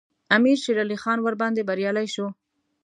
[0.35, 2.27] امیر شېرعلي خان ورباندې بریالی شو.